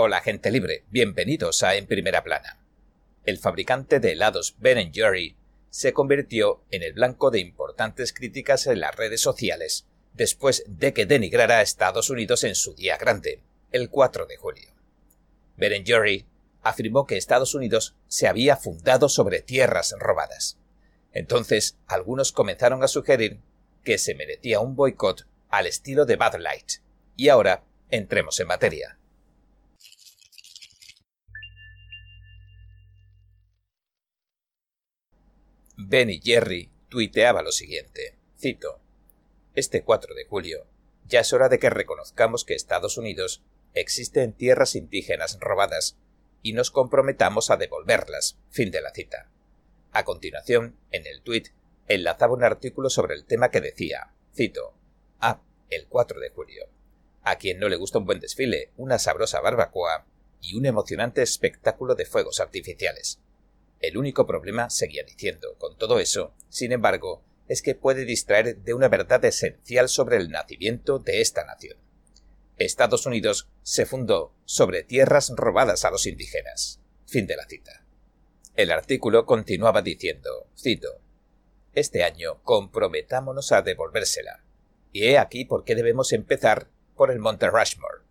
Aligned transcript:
Hola 0.00 0.20
gente 0.20 0.52
libre, 0.52 0.84
bienvenidos 0.90 1.64
a 1.64 1.74
En 1.74 1.88
Primera 1.88 2.22
Plana. 2.22 2.60
El 3.24 3.36
fabricante 3.36 3.98
de 3.98 4.12
helados 4.12 4.54
Ben 4.60 4.94
Jerry 4.94 5.34
se 5.70 5.92
convirtió 5.92 6.62
en 6.70 6.84
el 6.84 6.92
blanco 6.92 7.32
de 7.32 7.40
importantes 7.40 8.12
críticas 8.12 8.68
en 8.68 8.78
las 8.78 8.94
redes 8.94 9.20
sociales 9.20 9.88
después 10.12 10.62
de 10.68 10.92
que 10.92 11.04
denigrara 11.04 11.58
a 11.58 11.62
Estados 11.62 12.10
Unidos 12.10 12.44
en 12.44 12.54
su 12.54 12.76
día 12.76 12.96
grande, 12.96 13.42
el 13.72 13.90
4 13.90 14.26
de 14.26 14.36
julio. 14.36 14.70
Ben 15.56 15.84
Jerry 15.84 16.26
afirmó 16.62 17.04
que 17.04 17.16
Estados 17.16 17.56
Unidos 17.56 17.96
se 18.06 18.28
había 18.28 18.56
fundado 18.56 19.08
sobre 19.08 19.42
tierras 19.42 19.96
robadas. 19.98 20.60
Entonces, 21.12 21.76
algunos 21.88 22.30
comenzaron 22.30 22.84
a 22.84 22.88
sugerir 22.88 23.40
que 23.82 23.98
se 23.98 24.14
merecía 24.14 24.60
un 24.60 24.76
boicot 24.76 25.26
al 25.48 25.66
estilo 25.66 26.06
de 26.06 26.14
Bud 26.14 26.36
Light. 26.38 26.74
Y 27.16 27.30
ahora 27.30 27.64
entremos 27.90 28.38
en 28.38 28.46
materia. 28.46 28.97
Ben 35.80 36.10
y 36.10 36.20
Jerry 36.20 36.72
tuiteaba 36.88 37.40
lo 37.40 37.52
siguiente. 37.52 38.16
Cito. 38.36 38.80
Este 39.54 39.84
4 39.84 40.12
de 40.16 40.24
julio, 40.24 40.66
ya 41.06 41.20
es 41.20 41.32
hora 41.32 41.48
de 41.48 41.60
que 41.60 41.70
reconozcamos 41.70 42.44
que 42.44 42.54
Estados 42.54 42.98
Unidos 42.98 43.44
existe 43.74 44.24
en 44.24 44.32
tierras 44.32 44.74
indígenas 44.74 45.38
robadas 45.40 45.96
y 46.42 46.52
nos 46.52 46.72
comprometamos 46.72 47.50
a 47.50 47.56
devolverlas. 47.56 48.40
Fin 48.50 48.72
de 48.72 48.82
la 48.82 48.90
cita. 48.90 49.30
A 49.92 50.04
continuación, 50.04 50.76
en 50.90 51.06
el 51.06 51.22
tuit, 51.22 51.50
enlazaba 51.86 52.34
un 52.34 52.42
artículo 52.42 52.90
sobre 52.90 53.14
el 53.14 53.24
tema 53.24 53.52
que 53.52 53.60
decía, 53.60 54.12
cito, 54.34 54.74
Ah, 55.20 55.40
el 55.70 55.86
4 55.86 56.18
de 56.18 56.30
julio. 56.30 56.66
A 57.22 57.36
quien 57.36 57.60
no 57.60 57.68
le 57.68 57.76
gusta 57.76 57.98
un 57.98 58.04
buen 58.04 58.18
desfile, 58.18 58.72
una 58.76 58.98
sabrosa 58.98 59.40
barbacoa 59.40 60.06
y 60.40 60.56
un 60.56 60.66
emocionante 60.66 61.22
espectáculo 61.22 61.94
de 61.94 62.04
fuegos 62.04 62.40
artificiales. 62.40 63.20
El 63.80 63.96
único 63.96 64.26
problema, 64.26 64.70
seguía 64.70 65.04
diciendo, 65.04 65.56
con 65.58 65.76
todo 65.76 66.00
eso, 66.00 66.34
sin 66.48 66.72
embargo, 66.72 67.22
es 67.46 67.62
que 67.62 67.74
puede 67.74 68.04
distraer 68.04 68.58
de 68.58 68.74
una 68.74 68.88
verdad 68.88 69.24
esencial 69.24 69.88
sobre 69.88 70.16
el 70.16 70.30
nacimiento 70.30 70.98
de 70.98 71.20
esta 71.20 71.44
nación. 71.44 71.78
Estados 72.56 73.06
Unidos 73.06 73.48
se 73.62 73.86
fundó 73.86 74.34
sobre 74.44 74.82
tierras 74.82 75.32
robadas 75.34 75.84
a 75.84 75.90
los 75.90 76.06
indígenas. 76.06 76.80
Fin 77.06 77.26
de 77.26 77.36
la 77.36 77.46
cita. 77.46 77.84
El 78.54 78.72
artículo 78.72 79.24
continuaba 79.24 79.82
diciendo, 79.82 80.48
cito, 80.58 81.00
Este 81.72 82.02
año 82.02 82.42
comprometámonos 82.42 83.52
a 83.52 83.62
devolvérsela. 83.62 84.42
Y 84.90 85.04
he 85.04 85.18
aquí 85.18 85.44
por 85.44 85.64
qué 85.64 85.76
debemos 85.76 86.12
empezar 86.12 86.68
por 86.96 87.12
el 87.12 87.20
Monte 87.20 87.48
Rushmore. 87.48 88.02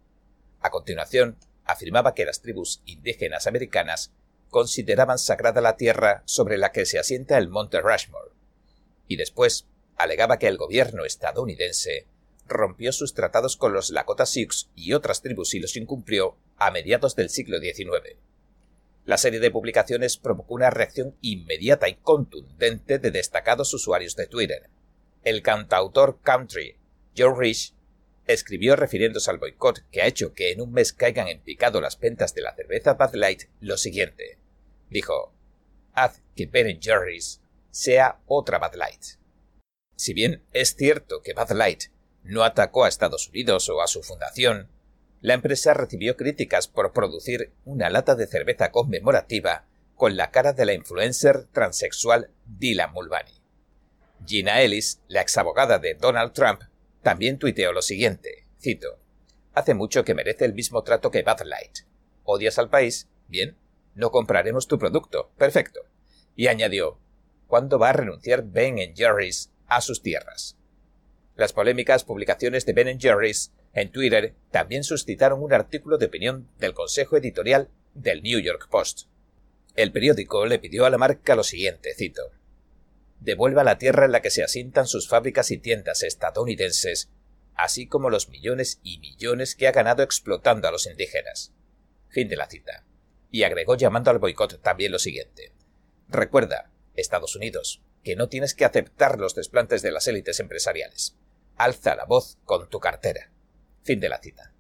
A 0.62 0.70
continuación, 0.70 1.38
afirmaba 1.66 2.14
que 2.14 2.26
las 2.26 2.42
tribus 2.42 2.82
indígenas 2.86 3.46
americanas 3.46 4.14
consideraban 4.50 5.18
sagrada 5.18 5.62
la 5.62 5.78
tierra 5.78 6.24
sobre 6.26 6.58
la 6.58 6.72
que 6.72 6.86
se 6.86 7.00
asienta 7.00 7.38
el 7.38 7.50
Monte 7.50 7.82
Rushmore. 7.82 8.32
Y 9.08 9.18
después 9.18 9.68
alegaba 9.96 10.38
que 10.38 10.48
el 10.48 10.58
gobierno 10.58 11.06
estadounidense 11.06 12.08
rompió 12.48 12.92
sus 12.92 13.14
tratados 13.14 13.58
con 13.58 13.74
los 13.74 13.90
Lakota 13.90 14.26
Sioux 14.26 14.70
y 14.76 14.94
otras 14.94 15.22
tribus 15.22 15.54
y 15.54 15.60
los 15.60 15.76
incumplió 15.76 16.38
a 16.58 16.72
mediados 16.72 17.16
del 17.16 17.30
siglo 17.30 17.60
XIX. 17.60 18.18
La 19.06 19.18
serie 19.18 19.40
de 19.40 19.52
publicaciones 19.52 20.18
provocó 20.18 20.56
una 20.56 20.70
reacción 20.70 21.16
inmediata 21.22 21.88
y 21.88 21.96
contundente 21.96 23.00
de 23.00 23.12
destacados 23.12 23.74
usuarios 23.74 24.16
de 24.16 24.28
Twitter. 24.28 24.70
El 25.24 25.42
cantautor 25.42 26.20
country 26.22 26.78
Joe 27.18 27.34
Rich 27.38 27.74
escribió 28.28 28.76
refiriéndose 28.76 29.30
al 29.32 29.40
boicot 29.40 29.84
que 29.92 30.02
ha 30.02 30.08
hecho 30.08 30.34
que 30.34 30.52
en 30.52 30.62
un 30.62 30.72
mes 30.72 30.94
caigan 30.94 31.28
en 31.28 31.42
picado 31.42 31.82
las 31.82 32.00
ventas 32.00 32.34
de 32.34 32.42
la 32.42 32.56
cerveza 32.56 32.94
Bud 32.94 33.16
Light 33.16 33.44
lo 33.60 33.78
siguiente. 33.78 34.38
Dijo, 34.90 35.34
haz 35.94 36.22
que 36.36 36.46
Ben 36.46 36.80
Jerry's 36.82 37.42
sea 37.72 38.20
otra 38.28 38.60
Bud 38.60 38.76
Light. 38.76 39.04
Si 39.96 40.14
bien 40.14 40.44
es 40.54 40.76
cierto 40.76 41.22
que 41.22 41.34
Bud 41.34 41.52
Light 41.52 41.86
no 42.24 42.44
atacó 42.44 42.84
a 42.84 42.90
Estados 42.90 43.30
Unidos 43.30 43.70
o 43.70 43.82
a 43.82 43.88
su 43.88 44.04
fundación, 44.04 44.70
la 45.22 45.34
empresa 45.34 45.74
recibió 45.74 46.16
críticas 46.16 46.68
por 46.68 46.94
producir 46.94 47.52
una 47.66 47.90
lata 47.90 48.16
de 48.16 48.28
cerveza 48.28 48.72
conmemorativa 48.72 49.66
con 49.96 50.16
la 50.16 50.30
cara 50.30 50.54
de 50.54 50.66
la 50.66 50.74
influencer 50.74 51.46
transexual 51.52 52.30
Dylan 52.46 52.94
Mulvaney. 52.94 53.34
Gina 54.26 54.62
Ellis, 54.62 55.00
la 55.08 55.22
exabogada 55.22 55.80
de 55.80 55.96
Donald 55.96 56.34
Trump, 56.34 56.62
también 57.02 57.38
tuiteó 57.38 57.72
lo 57.74 57.82
siguiente, 57.82 58.46
cito, 58.60 59.00
Hace 59.58 59.74
mucho 59.74 60.06
que 60.06 60.14
merece 60.14 60.46
el 60.46 60.54
mismo 60.54 60.84
trato 60.84 61.10
que 61.10 61.24
Bud 61.24 61.42
Light. 61.44 61.80
¿Odias 62.26 62.60
al 62.60 62.70
país? 62.70 63.08
Bien, 63.28 63.58
no 63.96 64.12
compraremos 64.12 64.68
tu 64.68 64.78
producto. 64.78 65.32
Perfecto. 65.36 65.80
Y 66.36 66.46
añadió, 66.46 67.00
¿cuándo 67.48 67.80
va 67.80 67.90
a 67.90 67.94
renunciar 67.94 68.44
Ben 68.44 68.78
Jerry's 68.96 69.50
a 69.66 69.82
sus 69.82 70.04
tierras? 70.04 70.58
Las 71.36 71.54
polémicas 71.54 72.04
publicaciones 72.04 72.68
de 72.68 72.74
Ben 72.74 73.00
Jerry's 73.00 73.52
en 73.74 73.92
Twitter 73.92 74.36
también 74.52 74.84
suscitaron 74.84 75.42
un 75.42 75.52
artículo 75.52 75.98
de 75.98 76.06
opinión 76.06 76.48
del 76.60 76.76
consejo 76.76 77.18
editorial 77.18 77.68
del 77.96 78.22
New 78.22 78.40
York 78.40 78.68
Post. 78.70 79.08
El 79.76 79.92
periódico 79.92 80.46
le 80.46 80.60
pidió 80.60 80.86
a 80.86 80.92
la 80.92 81.00
marca 81.00 81.36
lo 81.36 81.44
siguiente, 81.44 81.96
cito, 81.96 82.30
devuelva 83.20 83.64
la 83.64 83.78
tierra 83.78 84.06
en 84.06 84.12
la 84.12 84.22
que 84.22 84.30
se 84.30 84.44
asientan 84.44 84.88
sus 84.88 85.08
fábricas 85.08 85.52
y 85.52 85.58
tiendas 85.58 86.04
estadounidenses, 86.04 87.10
así 87.56 87.88
como 87.88 88.10
los 88.10 88.30
millones 88.30 88.80
y 88.84 89.00
millones 89.00 89.56
que 89.56 89.68
ha 89.68 89.72
ganado 89.72 90.04
explotando 90.04 90.68
a 90.68 90.72
los 90.72 90.86
indígenas. 90.86 91.54
Fin 92.10 92.30
de 92.30 92.36
la 92.36 92.48
cita. 92.48 92.86
Y 93.32 93.44
agregó 93.44 93.76
llamando 93.76 94.12
al 94.12 94.20
boicot 94.20 94.62
también 94.62 94.92
lo 94.92 95.00
siguiente. 95.00 95.52
Recuerda, 96.08 96.72
Estados 96.96 97.36
Unidos, 97.36 97.82
que 98.04 98.16
no 98.16 98.30
tienes 98.30 98.54
que 98.54 98.66
aceptar 98.66 99.20
los 99.20 99.36
desplantes 99.36 99.82
de 99.82 99.92
las 99.92 100.08
élites 100.08 100.40
empresariales. 100.40 101.18
Alza 101.58 101.96
la 101.96 102.06
voz 102.06 102.38
con 102.46 102.70
tu 102.70 102.80
cartera. 102.80 103.32
Fin 103.84 104.00
de 104.00 104.10
la 104.10 104.20
cita. 104.20 104.54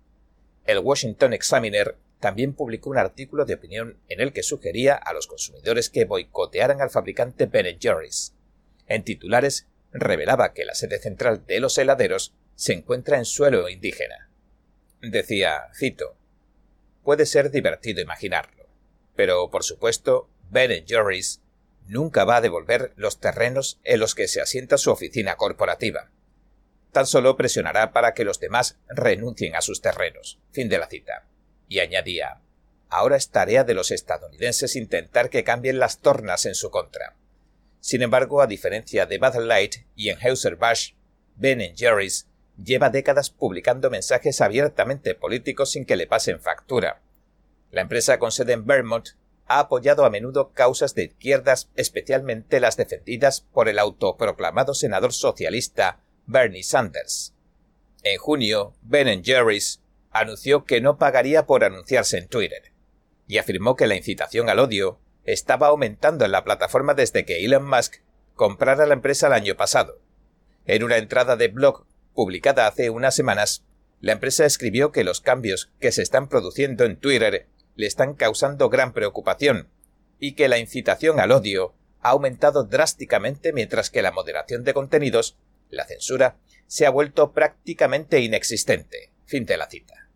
El 0.66 0.79
Washington 0.79 1.34
Examiner 1.34 1.97
también 2.19 2.53
publicó 2.53 2.89
un 2.89 2.97
artículo 2.97 3.45
de 3.45 3.53
opinión 3.53 4.01
en 4.09 4.19
el 4.19 4.34
que 4.34 4.44
sugería 4.44 4.95
a 4.95 5.13
los 5.13 5.28
consumidores 5.28 5.89
que 5.89 6.06
boicotearan 6.06 6.81
al 6.81 6.89
fabricante 6.89 7.45
Ben 7.45 7.79
Jerry's 7.79 8.34
en 8.88 9.03
titulares 9.03 9.68
revelaba 9.92 10.53
que 10.53 10.66
la 10.66 10.75
sede 10.75 11.00
central 11.00 11.46
de 11.46 11.59
los 11.59 11.78
heladeros 11.78 12.34
se 12.56 12.74
encuentra 12.74 13.18
en 13.18 13.25
suelo 13.25 13.70
indígena. 13.70 14.30
Decía, 15.02 15.70
cito, 15.78 16.18
Puede 17.03 17.25
ser 17.25 17.52
divertido 17.52 18.02
imaginarlo, 18.02 18.68
pero 19.16 19.50
por 19.50 19.64
supuesto, 19.64 20.30
Ben 20.50 20.86
Jerry's 20.86 21.42
nunca 21.86 22.25
va 22.25 22.38
a 22.38 22.42
devolver 22.42 22.92
los 22.98 23.20
terrenos 23.20 23.80
en 23.84 24.02
los 24.02 24.14
que 24.14 24.28
se 24.28 24.42
asienta 24.42 24.78
su 24.78 24.92
oficina 24.92 25.38
corporativa. 25.38 26.12
Tan 26.92 27.06
solo 27.06 27.38
presionará 27.38 27.94
para 27.94 28.14
que 28.14 28.25
los 28.25 28.40
demás 28.40 28.78
renuncien 28.90 29.56
a 29.56 29.62
sus 29.62 29.81
terrenos. 29.81 30.40
Fin 30.52 30.68
de 30.68 30.80
la 30.80 30.88
cita. 30.88 31.28
Y 31.69 31.80
añadía, 31.80 32.42
ahora 32.90 33.16
es 33.16 33.30
tarea 33.30 33.64
de 33.64 33.74
los 33.74 33.92
estadounidenses 33.92 34.75
intentar 34.75 35.30
que 35.30 35.44
cambien 35.44 35.80
las 35.80 36.00
tornas 36.00 36.46
en 36.46 36.56
su 36.56 36.72
contra. 36.72 37.16
Sin 37.88 38.02
embargo, 38.02 38.42
a 38.42 38.48
diferencia 38.48 39.06
de 39.06 39.18
Bud 39.18 39.38
Light 39.46 39.75
y 39.96 40.09
Anheuser-Busch, 40.09 40.94
Ben 41.38 41.74
Jerry's 41.74 42.28
lleva 42.62 42.90
décadas 42.90 43.30
publicando 43.30 43.90
mensajes 43.90 44.42
abiertamente 44.42 45.16
políticos 45.16 45.72
sin 45.72 45.86
que 45.86 45.96
le 45.96 46.06
pasen 46.06 46.42
factura. 46.42 47.02
La 47.72 47.80
empresa 47.80 48.20
con 48.20 48.34
sede 48.34 48.52
en 48.52 48.66
Vermont 48.66 49.12
ha 49.46 49.59
apoyado 49.59 50.03
a 50.03 50.09
menudo 50.09 50.52
causas 50.52 50.96
de 50.96 51.06
izquierdas, 51.06 51.70
especialmente 51.78 52.59
las 52.59 52.75
defendidas 52.75 53.40
por 53.40 53.70
el 53.70 53.80
autoproclamado 53.80 54.74
senador 54.74 55.14
socialista 55.14 56.02
Bernie 56.25 56.64
Sanders. 56.64 57.36
En 58.04 58.18
junio, 58.18 58.74
Ben 58.81 59.24
Jerry's 59.24 59.81
anunció 60.12 60.66
que 60.66 60.81
no 60.81 60.98
pagaría 60.98 61.46
por 61.46 61.64
anunciarse 61.64 62.18
en 62.18 62.28
Twitter 62.28 62.74
y 63.28 63.38
afirmó 63.38 63.78
que 63.78 63.88
la 63.88 63.95
incitación 63.95 64.50
al 64.50 64.60
odio 64.60 65.00
estaba 65.27 65.68
aumentando 65.68 66.25
en 66.25 66.31
la 66.31 66.44
plataforma 66.44 66.94
desde 66.94 67.25
que 67.25 67.45
Elon 67.45 67.69
Musk 67.69 67.97
comprara 68.33 68.85
la 68.85 68.94
empresa 68.94 69.27
el 69.27 69.33
año 69.33 69.56
pasado. 69.56 70.00
En 70.65 70.83
una 70.83 70.97
entrada 70.97 71.35
de 71.35 71.50
blog 71.50 71.85
publicada 72.15 72.65
hace 72.65 72.89
unas 72.89 73.13
semanas, 73.13 73.65
la 74.00 74.13
empresa 74.13 74.45
escribió 74.45 74.91
que 74.91 75.03
los 75.03 75.21
cambios 75.21 75.69
que 75.79 75.91
se 75.91 76.01
están 76.01 76.29
produciendo 76.29 76.85
en 76.85 76.97
Twitter 76.97 77.47
le 77.75 77.88
están 77.88 78.13
causando 78.13 78.69
gran 78.69 78.94
preocupación 78.94 79.69
y 80.18 80.33
que 80.33 80.47
la 80.47 80.59
incitación 80.59 81.19
al 81.19 81.31
odio 81.31 81.75
ha 82.01 82.09
aumentado 82.09 82.63
drásticamente 82.63 83.51
mientras 83.51 83.89
que 83.89 84.01
la 84.01 84.12
moderación 84.12 84.63
de 84.63 84.73
contenidos, 84.73 85.38
la 85.69 85.85
censura, 85.85 86.38
se 86.68 86.85
ha 86.85 86.89
vuelto 86.89 87.33
prácticamente 87.33 88.21
inexistente. 88.21 89.12
Fin 89.25 89.45
de 89.45 89.57
la 89.57 89.69
cita. 89.69 90.09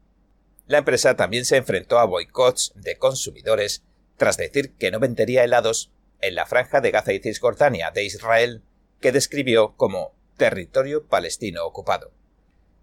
La 0.68 0.78
empresa 0.78 1.18
también 1.18 1.44
se 1.44 1.58
enfrentó 1.58 2.00
a 2.00 2.06
boicots 2.06 2.72
de 2.76 2.98
consumidores 2.98 3.84
tras 4.22 4.38
decir 4.38 4.74
que 4.74 4.92
no 4.92 5.00
vendería 5.00 5.44
helados 5.44 5.92
en 6.20 6.36
la 6.36 6.46
franja 6.46 6.80
de 6.80 6.92
Gaza 6.92 7.12
y 7.12 7.18
Cisjordania 7.18 7.90
de 7.90 8.04
Israel, 8.04 8.62
que 9.00 9.12
describió 9.12 9.74
como 9.78 10.14
territorio 10.38 11.08
palestino 11.08 11.66
ocupado. 11.66 12.12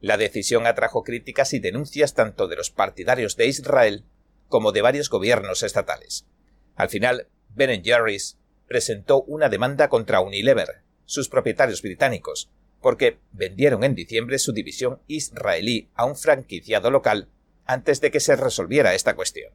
La 0.01 0.17
decisión 0.17 0.67
atrajo 0.67 1.05
críticas 1.05 1.55
y 1.55 1.61
denuncias 1.61 2.15
tanto 2.15 2.49
de 2.49 2.57
los 2.57 2.73
partidarios 2.73 3.37
de 3.37 3.47
Israel 3.47 4.05
como 4.49 4.73
de 4.73 4.83
varios 4.83 5.11
gobiernos 5.11 5.63
estatales. 5.63 6.27
Al 6.75 6.89
final, 6.89 7.29
Ben 7.51 7.85
Jerry's 7.85 8.37
presentó 8.67 9.23
una 9.23 9.49
demanda 9.49 9.89
contra 9.89 10.19
Unilever, 10.19 10.83
sus 11.05 11.29
propietarios 11.29 11.83
británicos, 11.83 12.51
porque 12.83 13.21
vendieron 13.31 13.85
en 13.85 13.95
diciembre 13.95 14.41
su 14.41 14.53
división 14.53 15.03
israelí 15.07 15.89
a 15.95 16.05
un 16.05 16.17
franquiciado 16.17 16.91
local 16.91 17.29
antes 17.65 18.01
de 18.01 18.11
que 18.11 18.19
se 18.19 18.35
resolviera 18.35 18.97
esta 18.97 19.15
cuestión. 19.15 19.53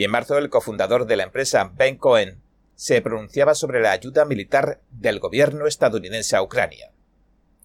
Y 0.00 0.04
en 0.04 0.12
marzo 0.12 0.38
el 0.38 0.48
cofundador 0.48 1.06
de 1.06 1.16
la 1.16 1.24
empresa, 1.24 1.72
Ben 1.76 1.98
Cohen, 1.98 2.40
se 2.74 3.02
pronunciaba 3.02 3.54
sobre 3.54 3.82
la 3.82 3.90
ayuda 3.90 4.24
militar 4.24 4.80
del 4.90 5.20
gobierno 5.20 5.66
estadounidense 5.66 6.36
a 6.36 6.42
Ucrania. 6.42 6.90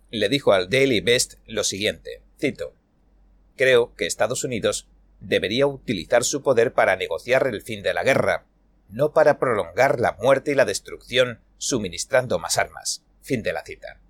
Le 0.09 0.27
dijo 0.27 0.51
al 0.51 0.69
Daily 0.69 0.99
Best 0.99 1.35
lo 1.45 1.63
siguiente, 1.63 2.23
cito, 2.37 2.73
Creo 3.55 3.95
que 3.95 4.05
Estados 4.05 4.43
Unidos 4.43 4.89
debería 5.21 5.65
utilizar 5.65 6.25
su 6.25 6.43
poder 6.43 6.73
para 6.73 6.97
negociar 6.97 7.47
el 7.47 7.61
fin 7.61 7.81
de 7.83 7.93
la 7.93 8.03
guerra, 8.03 8.47
no 8.89 9.13
para 9.13 9.39
prolongar 9.39 10.01
la 10.01 10.17
muerte 10.21 10.51
y 10.51 10.55
la 10.55 10.65
destrucción 10.65 11.39
suministrando 11.55 12.37
más 12.37 12.57
armas. 12.57 13.05
Fin 13.21 13.43
de 13.43 13.53
la 13.53 13.63
cita. 13.63 14.01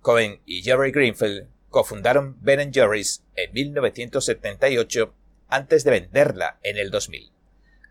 Cohen 0.00 0.40
y 0.46 0.62
Jerry 0.62 0.90
Greenfield 0.90 1.48
cofundaron 1.68 2.38
Ben 2.40 2.72
Jerry's 2.72 3.24
en 3.36 3.52
1978 3.52 5.14
antes 5.48 5.84
de 5.84 5.90
venderla 5.90 6.58
en 6.62 6.78
el 6.78 6.90
2000. 6.90 7.30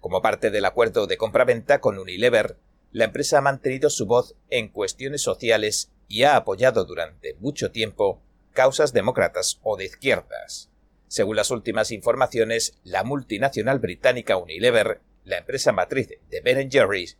Como 0.08 0.22
parte 0.22 0.52
del 0.52 0.64
acuerdo 0.64 1.06
de 1.06 1.18
compraventa 1.18 1.82
con 1.82 2.00
Unilever, 2.00 2.56
la 2.94 3.04
empresa 3.04 3.40
ha 3.40 3.42
mantenido 3.42 3.90
su 3.90 4.06
voz 4.06 4.36
en 4.50 4.70
cuestiones 4.70 5.22
sociales 5.22 5.92
y 6.08 6.24
ha 6.24 6.38
apoyado 6.38 6.86
durante 6.86 7.34
mucho 7.42 7.72
tiempo 7.72 8.22
causas 8.54 8.94
demócratas 8.94 9.60
o 9.64 9.76
de 9.76 9.84
izquierdas. 9.84 10.72
Según 11.10 11.36
las 11.36 11.52
últimas 11.52 11.92
informaciones, 11.92 12.80
la 12.86 13.04
multinacional 13.04 13.80
británica 13.80 14.38
Unilever, 14.38 15.02
la 15.26 15.40
empresa 15.40 15.74
matriz 15.74 16.08
de 16.08 16.40
Ben 16.40 16.72
Jerry's, 16.72 17.18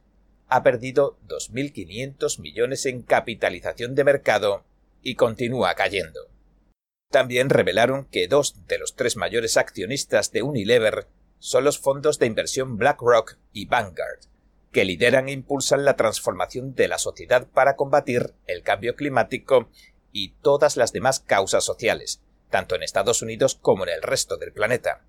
ha 0.48 0.64
perdido 0.64 1.20
2.500 1.28 2.40
millones 2.40 2.86
en 2.86 3.02
capitalización 3.02 3.96
de 3.96 4.06
mercado 4.06 4.64
y 5.02 5.16
continúa 5.16 5.76
cayendo. 5.76 6.30
También 7.12 7.50
revelaron 7.50 8.06
que 8.06 8.30
dos 8.30 8.66
de 8.66 8.78
los 8.78 8.96
tres 8.96 9.18
mayores 9.18 9.58
accionistas 9.58 10.32
de 10.32 10.42
Unilever 10.42 11.08
son 11.40 11.64
los 11.64 11.80
fondos 11.80 12.20
de 12.20 12.26
inversión 12.26 12.78
BlackRock 12.78 13.38
y 13.54 13.66
Vanguard, 13.66 14.20
que 14.72 14.86
lideran 14.86 15.30
e 15.30 15.32
impulsan 15.32 15.86
la 15.86 15.96
transformación 15.96 16.76
de 16.76 16.88
la 16.88 16.98
sociedad 16.98 17.48
para 17.48 17.76
combatir 17.76 18.34
el 18.46 18.64
cambio 18.64 18.96
climático 18.96 19.70
y 20.12 20.30
todas 20.42 20.78
las 20.78 20.94
demás 20.94 21.20
causas 21.20 21.64
sociales, 21.64 22.22
tanto 22.50 22.76
en 22.76 22.84
Estados 22.84 23.22
Unidos 23.22 23.56
como 23.56 23.84
en 23.84 23.90
el 23.90 24.02
resto 24.02 24.38
del 24.38 24.52
planeta. 24.52 25.02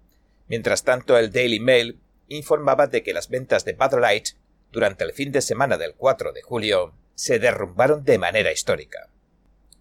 Mientras 0.49 0.85
tanto, 0.85 1.17
el 1.19 1.33
Daily 1.33 1.61
Mail 1.61 2.01
informaba 2.29 2.87
de 2.87 3.03
que 3.03 3.13
las 3.13 3.29
ventas 3.29 3.65
de 3.65 3.73
Bud 3.75 3.99
Light 4.01 4.29
durante 4.71 5.05
el 5.05 5.13
fin 5.13 5.33
de 5.33 5.43
semana 5.43 5.79
del 5.79 5.95
4 5.95 6.33
de 6.33 6.43
julio 6.43 6.95
se 7.15 7.39
derrumbaron 7.39 8.05
de 8.05 8.19
manera 8.19 8.53
histórica. 8.53 9.09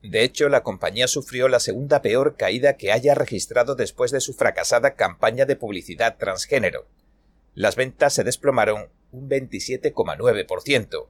De 0.08 0.24
hecho, 0.24 0.48
la 0.48 0.64
compañía 0.64 1.10
sufrió 1.10 1.50
la 1.50 1.60
segunda 1.60 2.02
peor 2.02 2.38
caída 2.38 2.78
que 2.78 2.94
haya 2.94 3.14
registrado 3.14 3.76
después 3.76 4.10
de 4.12 4.22
su 4.22 4.34
fracasada 4.34 4.96
campaña 4.96 5.46
de 5.46 5.58
publicidad 5.58 6.16
transgénero. 6.18 6.88
Las 7.54 7.76
ventas 7.76 8.14
se 8.14 8.24
desplomaron 8.24 8.90
un 9.12 9.30
27,9%. 9.30 11.08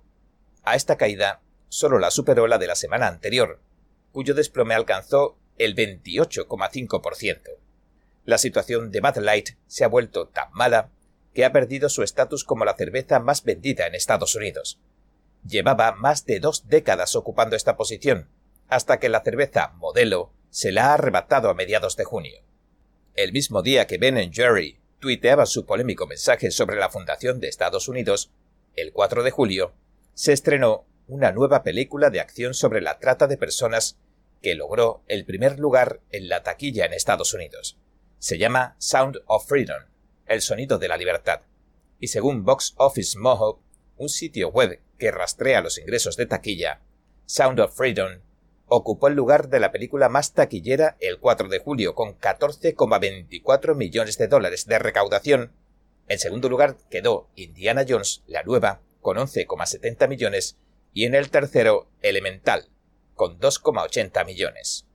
A 0.64 0.76
esta 0.76 0.98
caída 0.98 1.42
solo 1.70 2.00
la 2.00 2.10
superó 2.10 2.48
la 2.48 2.58
de 2.58 2.66
la 2.66 2.76
semana 2.76 3.08
anterior, 3.08 3.62
cuyo 4.12 4.34
desplome 4.34 4.74
alcanzó 4.74 5.38
el 5.60 5.76
28,5%. 5.76 7.42
La 8.26 8.40
situación 8.40 8.90
de 8.90 9.02
Bud 9.02 9.18
Light 9.18 9.50
se 9.68 9.84
ha 9.84 9.90
vuelto 9.90 10.28
tan 10.28 10.52
mala 10.54 10.90
que 11.36 11.46
ha 11.46 11.52
perdido 11.52 11.88
su 11.90 12.02
estatus 12.02 12.44
como 12.44 12.66
la 12.66 12.76
cerveza 12.76 13.20
más 13.20 13.44
vendida 13.44 13.86
en 13.86 13.94
Estados 13.94 14.34
Unidos. 14.34 14.80
Llevaba 15.48 15.92
más 15.92 16.26
de 16.26 16.40
dos 16.40 16.68
décadas 16.68 17.16
ocupando 17.16 17.56
esta 17.56 17.78
posición, 17.78 18.28
hasta 18.68 19.00
que 19.00 19.10
la 19.10 19.22
cerveza 19.22 19.74
modelo 19.78 20.34
se 20.50 20.72
la 20.72 20.88
ha 20.88 20.94
arrebatado 20.96 21.50
a 21.50 21.54
mediados 21.54 21.96
de 21.96 22.04
junio. 22.04 22.42
El 23.14 23.34
mismo 23.34 23.62
día 23.62 23.88
que 23.88 23.98
Ben 23.98 24.32
Jerry 24.32 24.80
tuiteaba 25.00 25.46
su 25.46 25.66
polémico 25.66 26.08
mensaje 26.08 26.52
sobre 26.52 26.78
la 26.78 26.90
fundación 26.90 27.40
de 27.40 27.48
Estados 27.48 27.88
Unidos, 27.88 28.32
el 28.76 28.92
4 28.92 29.24
de 29.24 29.32
julio, 29.32 29.74
se 30.14 30.34
estrenó 30.34 30.86
una 31.08 31.32
nueva 31.32 31.64
película 31.64 32.10
de 32.10 32.20
acción 32.20 32.54
sobre 32.54 32.82
la 32.82 33.00
trata 33.00 33.28
de 33.28 33.38
personas 33.38 33.98
que 34.42 34.56
logró 34.56 35.04
el 35.08 35.26
primer 35.26 35.60
lugar 35.60 36.02
en 36.12 36.30
la 36.30 36.44
taquilla 36.44 36.86
en 36.86 36.94
Estados 36.94 37.34
Unidos. 37.34 37.78
Se 38.20 38.38
llama 38.38 38.76
Sound 38.80 39.22
of 39.26 39.48
Freedom 39.48 39.84
el 40.28 40.42
sonido 40.42 40.78
de 40.78 40.88
la 40.88 40.98
libertad. 40.98 41.42
Y 42.00 42.08
según 42.08 42.44
Box 42.44 42.74
Office 42.78 43.18
Mojo, 43.18 43.62
un 43.96 44.10
sitio 44.10 44.50
web 44.50 44.82
que 45.00 45.12
rastrea 45.12 45.62
los 45.62 45.78
ingresos 45.78 46.18
de 46.18 46.26
taquilla, 46.26 46.82
Sound 47.26 47.60
of 47.60 47.76
Freedom 47.76 48.22
ocupó 48.68 49.08
el 49.08 49.16
lugar 49.16 49.50
de 49.50 49.60
la 49.60 49.72
película 49.72 50.10
más 50.10 50.34
taquillera 50.34 50.98
el 51.00 51.20
4 51.20 51.48
de 51.48 51.60
julio 51.60 51.96
con 51.96 52.20
14,24 52.20 53.76
millones 53.76 54.18
de 54.18 54.28
dólares 54.28 54.66
de 54.66 54.78
recaudación. 54.78 55.54
En 56.08 56.20
segundo 56.20 56.50
lugar 56.50 56.78
quedó 56.90 57.30
Indiana 57.36 57.86
Jones, 57.88 58.24
la 58.28 58.44
nueva, 58.44 58.82
con 59.02 59.18
11,70 59.18 60.08
millones, 60.08 60.58
y 60.94 61.06
en 61.06 61.16
el 61.16 61.30
tercero 61.30 61.90
Elemental, 62.02 62.70
con 63.14 63.40
2,80 63.40 64.26
millones. 64.26 64.86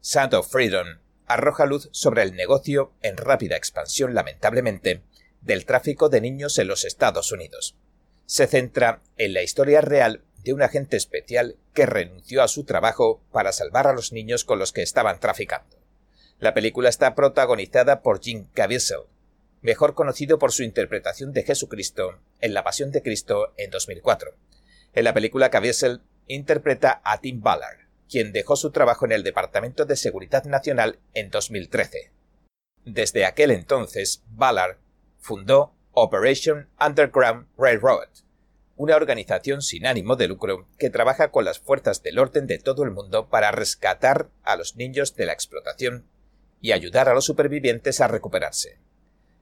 Sound 0.00 0.34
of 0.34 0.50
Freedom 0.50 0.98
arroja 1.26 1.66
luz 1.66 1.88
sobre 1.92 2.22
el 2.22 2.34
negocio 2.34 2.92
en 3.02 3.16
rápida 3.16 3.56
expansión, 3.56 4.14
lamentablemente, 4.14 5.02
del 5.40 5.64
tráfico 5.64 6.08
de 6.08 6.20
niños 6.20 6.58
en 6.58 6.68
los 6.68 6.84
Estados 6.84 7.32
Unidos. 7.32 7.76
Se 8.26 8.46
centra 8.46 9.02
en 9.16 9.34
la 9.34 9.42
historia 9.42 9.80
real 9.80 10.24
de 10.44 10.52
un 10.52 10.62
agente 10.62 10.96
especial 10.96 11.56
que 11.72 11.86
renunció 11.86 12.42
a 12.42 12.48
su 12.48 12.64
trabajo 12.64 13.22
para 13.30 13.52
salvar 13.52 13.86
a 13.86 13.92
los 13.92 14.12
niños 14.12 14.44
con 14.44 14.58
los 14.58 14.72
que 14.72 14.82
estaban 14.82 15.20
traficando. 15.20 15.76
La 16.38 16.54
película 16.54 16.88
está 16.88 17.14
protagonizada 17.14 18.02
por 18.02 18.20
Jim 18.20 18.48
Caviezel, 18.52 19.02
mejor 19.60 19.94
conocido 19.94 20.38
por 20.38 20.52
su 20.52 20.64
interpretación 20.64 21.32
de 21.32 21.44
Jesucristo 21.44 22.18
en 22.40 22.52
La 22.52 22.64
Pasión 22.64 22.90
de 22.90 23.02
Cristo 23.02 23.54
en 23.56 23.70
2004. 23.70 24.34
En 24.94 25.04
la 25.04 25.14
película 25.14 25.50
Caviezel 25.50 26.02
interpreta 26.26 27.00
a 27.04 27.20
Tim 27.20 27.40
Ballard, 27.40 27.78
quien 28.10 28.32
dejó 28.32 28.56
su 28.56 28.72
trabajo 28.72 29.06
en 29.06 29.12
el 29.12 29.22
Departamento 29.22 29.84
de 29.84 29.96
Seguridad 29.96 30.44
Nacional 30.44 30.98
en 31.14 31.30
2013. 31.30 32.10
Desde 32.84 33.24
aquel 33.24 33.52
entonces, 33.52 34.24
Ballard 34.28 34.78
fundó 35.18 35.74
Operation 35.92 36.68
Underground 36.84 37.46
Railroad, 37.56 38.08
una 38.76 38.96
organización 38.96 39.62
sin 39.62 39.86
ánimo 39.86 40.16
de 40.16 40.28
lucro 40.28 40.66
que 40.78 40.90
trabaja 40.90 41.30
con 41.30 41.44
las 41.44 41.58
fuerzas 41.58 42.02
del 42.02 42.18
orden 42.18 42.46
de 42.46 42.58
todo 42.58 42.84
el 42.84 42.90
mundo 42.90 43.28
para 43.28 43.50
rescatar 43.50 44.30
a 44.42 44.56
los 44.56 44.76
niños 44.76 45.14
de 45.14 45.26
la 45.26 45.32
explotación 45.32 46.06
y 46.60 46.72
ayudar 46.72 47.08
a 47.08 47.14
los 47.14 47.24
supervivientes 47.24 48.00
a 48.00 48.08
recuperarse. 48.08 48.78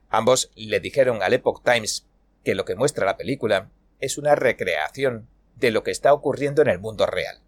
Ambos 0.09 0.51
le 0.55 0.79
dijeron 0.79 1.23
al 1.23 1.33
Epoch 1.33 1.63
Times 1.63 2.05
que 2.43 2.55
lo 2.55 2.65
que 2.65 2.75
muestra 2.75 3.05
la 3.05 3.17
película 3.17 3.69
es 3.99 4.17
una 4.17 4.35
recreación 4.35 5.29
de 5.55 5.71
lo 5.71 5.83
que 5.83 5.91
está 5.91 6.13
ocurriendo 6.13 6.61
en 6.61 6.67
el 6.67 6.79
mundo 6.79 7.05
real. 7.05 7.39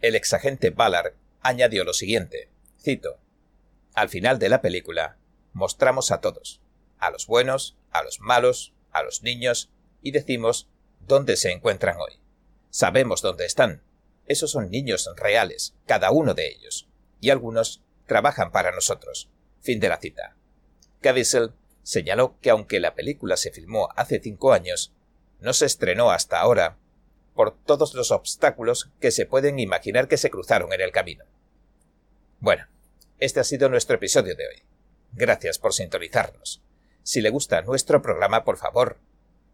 El 0.00 0.14
exagente 0.14 0.70
Ballard 0.70 1.14
añadió 1.42 1.84
lo 1.84 1.92
siguiente, 1.92 2.48
cito, 2.80 3.18
Al 3.92 4.08
final 4.08 4.38
de 4.38 4.48
la 4.48 4.62
película, 4.62 5.18
mostramos 5.52 6.12
a 6.12 6.20
todos, 6.20 6.62
a 6.98 7.10
los 7.10 7.26
buenos, 7.26 7.76
a 7.90 8.02
los 8.02 8.20
malos, 8.20 8.72
a 8.92 9.02
los 9.02 9.22
niños, 9.22 9.70
y 10.00 10.12
decimos 10.12 10.69
dónde 11.00 11.36
se 11.36 11.50
encuentran 11.50 11.96
hoy. 11.98 12.20
Sabemos 12.70 13.22
dónde 13.22 13.46
están. 13.46 13.82
Esos 14.26 14.52
son 14.52 14.70
niños 14.70 15.10
reales, 15.16 15.74
cada 15.86 16.10
uno 16.10 16.34
de 16.34 16.48
ellos, 16.48 16.88
y 17.20 17.30
algunos 17.30 17.82
trabajan 18.06 18.52
para 18.52 18.72
nosotros. 18.72 19.28
Fin 19.60 19.80
de 19.80 19.88
la 19.88 19.98
cita. 19.98 20.36
Caviezel 21.00 21.52
señaló 21.82 22.38
que 22.40 22.50
aunque 22.50 22.80
la 22.80 22.94
película 22.94 23.36
se 23.36 23.50
filmó 23.50 23.88
hace 23.96 24.20
cinco 24.20 24.52
años, 24.52 24.92
no 25.40 25.52
se 25.52 25.66
estrenó 25.66 26.10
hasta 26.10 26.40
ahora 26.40 26.78
por 27.34 27.56
todos 27.56 27.94
los 27.94 28.10
obstáculos 28.10 28.90
que 29.00 29.10
se 29.10 29.26
pueden 29.26 29.58
imaginar 29.58 30.08
que 30.08 30.16
se 30.16 30.30
cruzaron 30.30 30.72
en 30.72 30.80
el 30.80 30.92
camino. 30.92 31.24
Bueno, 32.38 32.66
este 33.18 33.40
ha 33.40 33.44
sido 33.44 33.68
nuestro 33.68 33.96
episodio 33.96 34.34
de 34.36 34.46
hoy. 34.46 34.62
Gracias 35.12 35.58
por 35.58 35.72
sintonizarnos. 35.72 36.62
Si 37.02 37.20
le 37.20 37.30
gusta 37.30 37.62
nuestro 37.62 38.02
programa, 38.02 38.44
por 38.44 38.56
favor, 38.56 38.98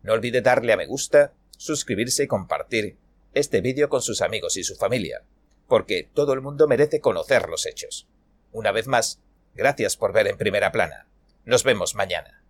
no 0.06 0.12
olvide 0.12 0.40
darle 0.40 0.72
a 0.72 0.76
me 0.76 0.86
gusta, 0.86 1.32
suscribirse 1.58 2.24
y 2.24 2.26
compartir 2.28 2.96
este 3.34 3.60
vídeo 3.60 3.88
con 3.88 4.00
sus 4.00 4.22
amigos 4.22 4.56
y 4.56 4.62
su 4.62 4.76
familia, 4.76 5.22
porque 5.66 6.08
todo 6.14 6.32
el 6.32 6.40
mundo 6.40 6.68
merece 6.68 7.00
conocer 7.00 7.48
los 7.48 7.66
hechos. 7.66 8.06
Una 8.52 8.70
vez 8.70 8.86
más, 8.86 9.20
gracias 9.54 9.96
por 9.96 10.12
ver 10.12 10.28
en 10.28 10.38
primera 10.38 10.70
plana. 10.70 11.08
Nos 11.44 11.64
vemos 11.64 11.96
mañana. 11.96 12.44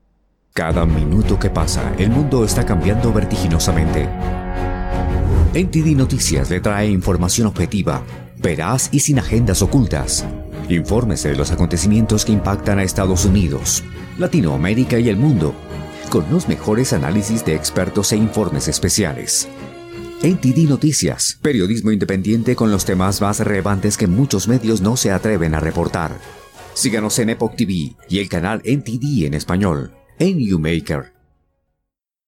Cada 0.52 0.84
minuto 0.84 1.38
que 1.38 1.48
pasa, 1.48 1.94
el 1.98 2.10
mundo 2.10 2.44
está 2.44 2.64
cambiando 2.66 3.10
vertiginosamente. 3.12 4.06
NTD 5.54 5.96
Noticias 5.96 6.50
le 6.50 6.60
trae 6.60 6.88
información 6.88 7.46
objetiva, 7.46 8.04
veraz 8.36 8.90
y 8.92 9.00
sin 9.00 9.18
agendas 9.18 9.62
ocultas. 9.62 10.26
Infórmese 10.68 11.30
de 11.30 11.36
los 11.36 11.50
acontecimientos 11.52 12.26
que 12.26 12.32
impactan 12.32 12.78
a 12.78 12.82
Estados 12.82 13.24
Unidos, 13.24 13.82
Latinoamérica 14.18 14.98
y 14.98 15.08
el 15.08 15.16
mundo, 15.16 15.54
con 16.08 16.30
los 16.30 16.48
mejores 16.48 16.92
análisis 16.92 17.44
de 17.44 17.54
expertos 17.54 18.12
e 18.12 18.16
informes 18.16 18.68
especiales. 18.68 19.48
NTD 20.22 20.68
Noticias, 20.68 21.38
periodismo 21.42 21.90
independiente 21.92 22.56
con 22.56 22.70
los 22.70 22.84
temas 22.84 23.20
más 23.20 23.40
relevantes 23.40 23.96
que 23.96 24.06
muchos 24.06 24.48
medios 24.48 24.80
no 24.80 24.96
se 24.96 25.10
atreven 25.10 25.54
a 25.54 25.60
reportar. 25.60 26.18
Síganos 26.74 27.18
en 27.18 27.30
Epoch 27.30 27.56
TV 27.56 27.96
y 28.08 28.18
el 28.18 28.28
canal 28.28 28.62
NTD 28.64 29.26
en 29.26 29.34
español, 29.34 29.92
en 30.18 30.38
YouMaker 30.38 31.15